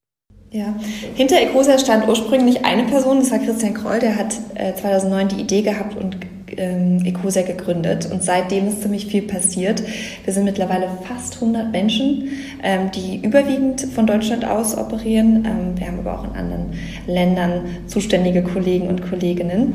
Ja, 0.51 0.75
hinter 1.15 1.41
Ecosia 1.43 1.79
stand 1.79 2.09
ursprünglich 2.09 2.65
eine 2.65 2.85
Person, 2.85 3.19
das 3.19 3.31
war 3.31 3.39
Christian 3.39 3.75
Kroll, 3.75 3.99
der 3.99 4.17
hat 4.17 4.35
äh, 4.55 4.73
2009 4.75 5.29
die 5.29 5.41
Idee 5.43 5.61
gehabt 5.61 5.95
und 5.95 6.17
ähm, 6.57 7.05
Ecosia 7.05 7.43
gegründet 7.43 8.09
und 8.11 8.23
seitdem 8.23 8.69
ist 8.69 8.81
ziemlich 8.81 9.07
viel 9.07 9.23
passiert. 9.23 9.83
Wir 10.25 10.33
sind 10.33 10.45
mittlerweile 10.45 10.89
fast 11.07 11.35
100 11.35 11.71
Menschen, 11.71 12.31
ähm, 12.63 12.91
die 12.95 13.21
überwiegend 13.23 13.83
von 13.83 14.07
Deutschland 14.07 14.47
aus 14.47 14.77
operieren. 14.77 15.45
Ähm, 15.45 15.79
wir 15.79 15.87
haben 15.87 15.99
aber 15.99 16.19
auch 16.19 16.25
in 16.25 16.33
anderen 16.33 16.73
Ländern 17.07 17.67
zuständige 17.87 18.43
Kollegen 18.43 18.89
und 18.89 19.09
Kolleginnen. 19.09 19.75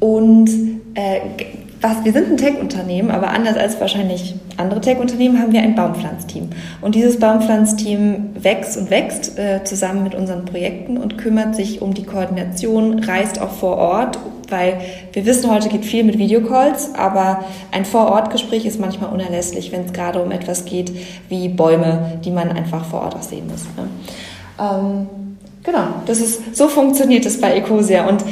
Und 0.00 0.50
äh, 0.94 1.20
was, 1.84 2.02
wir 2.02 2.12
sind 2.12 2.30
ein 2.30 2.36
Tech-Unternehmen, 2.38 3.10
aber 3.10 3.28
anders 3.28 3.56
als 3.56 3.78
wahrscheinlich 3.78 4.34
andere 4.56 4.80
Tech-Unternehmen 4.80 5.38
haben 5.38 5.52
wir 5.52 5.60
ein 5.60 5.74
Baumpflanzteam. 5.74 6.48
Und 6.80 6.94
dieses 6.94 7.18
Baumpflanzteam 7.18 8.30
wächst 8.40 8.78
und 8.78 8.90
wächst 8.90 9.38
äh, 9.38 9.62
zusammen 9.64 10.02
mit 10.02 10.14
unseren 10.14 10.46
Projekten 10.46 10.96
und 10.96 11.18
kümmert 11.18 11.54
sich 11.54 11.82
um 11.82 11.92
die 11.92 12.04
Koordination, 12.04 13.00
reist 13.00 13.38
auch 13.40 13.50
vor 13.50 13.76
Ort, 13.76 14.18
weil 14.48 14.80
wir 15.12 15.26
wissen, 15.26 15.50
heute 15.50 15.68
geht 15.68 15.84
viel 15.84 16.04
mit 16.04 16.18
Videocalls, 16.18 16.94
aber 16.94 17.44
ein 17.70 17.84
Vor-Ort-Gespräch 17.84 18.64
ist 18.64 18.80
manchmal 18.80 19.12
unerlässlich, 19.12 19.70
wenn 19.70 19.84
es 19.84 19.92
gerade 19.92 20.22
um 20.22 20.30
etwas 20.30 20.64
geht 20.64 20.92
wie 21.28 21.48
Bäume, 21.48 22.18
die 22.24 22.30
man 22.30 22.50
einfach 22.50 22.84
vor 22.86 23.02
Ort 23.02 23.14
auch 23.14 23.22
sehen 23.22 23.46
muss. 23.46 23.64
Ne? 23.76 23.88
Ähm, 24.58 25.23
genau, 25.64 25.86
das 26.06 26.20
ist, 26.20 26.56
so 26.56 26.68
funktioniert 26.68 27.26
es 27.26 27.40
bei 27.40 27.56
Ecosia 27.56 28.08
und 28.08 28.24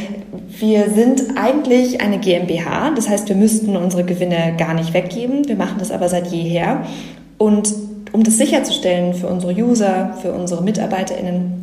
wir 0.59 0.91
sind 0.91 1.37
eigentlich 1.37 2.01
eine 2.01 2.19
GmbH, 2.19 2.93
das 2.95 3.09
heißt, 3.09 3.29
wir 3.29 3.35
müssten 3.37 3.77
unsere 3.77 4.05
Gewinne 4.05 4.55
gar 4.57 4.75
nicht 4.75 4.95
weggeben. 4.95 5.49
Wir 5.49 5.57
machen 5.57 5.77
das 5.79 5.91
aber 5.91 6.09
seit 6.09 6.29
jeher. 6.29 6.87
Und 7.39 7.75
um 8.13 8.23
das 8.23 8.37
sicherzustellen 8.37 9.15
für 9.15 9.27
unsere 9.27 9.53
User, 9.53 10.17
für 10.23 10.33
unsere 10.33 10.63
MitarbeiterInnen, 10.63 11.63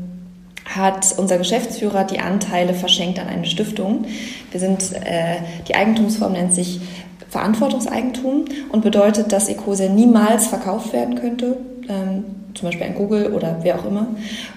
hat 0.65 1.15
unser 1.17 1.37
Geschäftsführer 1.37 2.03
die 2.03 2.19
Anteile 2.19 2.73
verschenkt 2.73 3.19
an 3.19 3.27
eine 3.27 3.45
Stiftung. 3.45 4.05
Wir 4.51 4.59
sind, 4.59 4.91
äh, 4.93 5.37
die 5.67 5.75
Eigentumsform 5.75 6.33
nennt 6.33 6.53
sich 6.53 6.81
Verantwortungseigentum 7.29 8.45
und 8.71 8.81
bedeutet, 8.81 9.31
dass 9.31 9.49
Ecosia 9.49 9.89
niemals 9.89 10.47
verkauft 10.47 10.93
werden 10.93 11.15
könnte, 11.15 11.57
ähm, 11.89 12.23
zum 12.53 12.67
Beispiel 12.67 12.87
an 12.87 12.95
Google 12.95 13.33
oder 13.33 13.59
wer 13.63 13.79
auch 13.79 13.85
immer, 13.85 14.07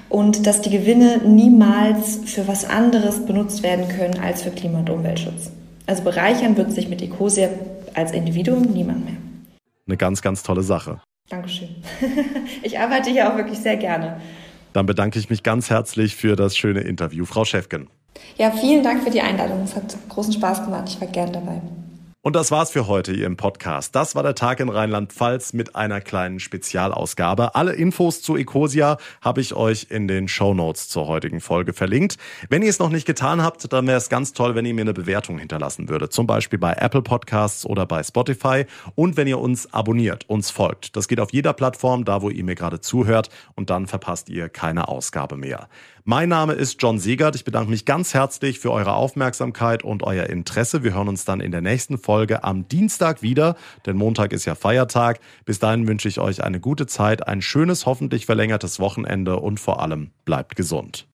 und 0.09 0.47
dass 0.47 0.61
die 0.61 0.71
Gewinne 0.71 1.23
niemals 1.25 2.21
für 2.27 2.47
was 2.47 2.65
anderes 2.65 3.25
benutzt 3.25 3.63
werden 3.63 3.89
können 3.89 4.21
als 4.21 4.43
für 4.43 4.51
Klima- 4.51 4.81
und 4.81 4.91
Umweltschutz. 4.91 5.51
Also 5.87 6.05
bereichern 6.05 6.57
wird 6.57 6.73
sich 6.73 6.89
mit 6.89 7.03
Ecosia 7.03 7.49
als 7.95 8.13
Individuum 8.13 8.63
niemand 8.63 9.05
mehr. 9.05 9.17
Eine 9.87 9.97
ganz, 9.97 10.23
ganz 10.23 10.43
tolle 10.43 10.63
Sache. 10.63 11.01
Dankeschön. 11.29 11.69
Ich 12.63 12.79
arbeite 12.79 13.11
hier 13.11 13.31
auch 13.31 13.37
wirklich 13.37 13.59
sehr 13.59 13.77
gerne. 13.77 14.21
Dann 14.73 14.87
bedanke 14.87 15.19
ich 15.19 15.29
mich 15.29 15.43
ganz 15.43 15.69
herzlich 15.71 16.15
für 16.15 16.37
das 16.37 16.57
schöne 16.57 16.81
Interview, 16.81 17.25
Frau 17.25 17.45
Schäfgen. 17.45 17.89
Ja, 18.37 18.51
vielen 18.51 18.83
Dank 18.83 19.03
für 19.03 19.11
die 19.11 19.21
Einladung. 19.21 19.63
Es 19.65 19.75
hat 19.75 19.97
großen 20.09 20.33
Spaß 20.33 20.65
gemacht. 20.65 20.85
Ich 20.89 21.01
war 21.01 21.09
gern 21.09 21.33
dabei. 21.33 21.61
Und 22.25 22.37
das 22.37 22.53
war's 22.53 22.71
für 22.71 22.87
heute 22.87 23.13
hier 23.13 23.27
im 23.27 23.37
Podcast. 23.37 23.97
Das 23.97 24.15
war 24.15 24.23
der 24.23 24.37
Tag 24.37 24.61
in 24.61 24.69
Rheinland-Pfalz 24.69 25.55
mit 25.55 25.75
einer 25.75 26.01
kleinen 26.01 26.39
Spezialausgabe. 26.39 27.57
Alle 27.57 27.73
Infos 27.73 28.23
zu 28.23 28.37
Ecosia 28.37 28.99
habe 29.21 29.41
ich 29.41 29.55
euch 29.55 29.89
in 29.91 30.07
den 30.07 30.29
Show 30.29 30.55
Notes 30.55 30.89
zur 30.89 31.09
heutigen 31.09 31.41
Folge 31.41 31.73
verlinkt. 31.73 32.19
Wenn 32.49 32.63
ihr 32.63 32.71
es 32.71 32.79
noch 32.79 32.91
nicht 32.91 33.07
getan 33.07 33.43
habt, 33.43 33.73
dann 33.73 33.89
wäre 33.89 33.99
es 33.99 34.09
ganz 34.09 34.35
toll, 34.35 34.55
wenn 34.55 34.65
ihr 34.65 34.73
mir 34.73 34.83
eine 34.83 34.95
Bewertung 34.95 35.37
hinterlassen 35.39 35.89
würdet. 35.89 36.13
Zum 36.13 36.29
Beispiel 36.29 36.61
bei 36.61 36.75
Apple 36.75 37.03
Podcasts 37.03 37.67
oder 37.67 37.87
bei 37.87 38.05
Spotify. 38.05 38.67
Und 38.95 39.17
wenn 39.17 39.27
ihr 39.27 39.41
uns 39.41 39.75
abonniert, 39.75 40.29
uns 40.29 40.53
folgt. 40.53 40.95
Das 40.95 41.09
geht 41.09 41.19
auf 41.19 41.33
jeder 41.33 41.53
Plattform, 41.53 42.05
da 42.05 42.23
wo 42.23 42.31
ihr 42.31 42.45
mir 42.45 42.55
gerade 42.55 42.81
zuhört. 42.81 43.31
Und 43.57 43.69
dann 43.69 43.89
verpasst 43.89 44.29
ihr 44.29 44.49
keine 44.49 44.87
Ausgabe 44.87 45.37
mehr. 45.37 45.69
Mein 46.05 46.31
Name 46.31 46.55
ist 46.55 46.83
John 46.83 46.99
Siegert. 46.99 47.37
Ich 47.37 47.45
bedanke 47.45 47.71
mich 47.71 47.85
ganz 47.85 48.13
herzlich 48.13 48.59
für 48.59 48.73
eure 48.73 48.95
Aufmerksamkeit 48.95 49.85
und 49.85 50.03
euer 50.03 50.27
Interesse. 50.27 50.83
Wir 50.83 50.95
hören 50.95 51.07
uns 51.07 51.25
dann 51.25 51.39
in 51.39 51.53
der 51.53 51.61
nächsten 51.61 51.97
Folge 51.97 52.43
am 52.43 52.67
Dienstag 52.67 53.23
wieder, 53.23 53.55
denn 53.87 53.97
Montag 53.97 54.33
ist 54.33 54.45
ja 54.45 54.57
Feiertag. 54.57 55.21
Bis 55.45 55.61
dahin 55.61 55.87
wünsche 55.87 56.09
ich 56.09 56.19
euch 56.19 56.43
eine 56.43 56.59
gute 56.59 56.89
Zeit, 56.89 57.29
ein 57.29 57.41
schönes, 57.41 57.87
hoffentlich 57.87 58.27
verlängertes 58.27 58.81
Wochenende 58.81 59.37
und 59.37 59.61
vor 59.61 59.81
allem 59.81 60.11
bleibt 60.25 60.57
gesund. 60.57 61.07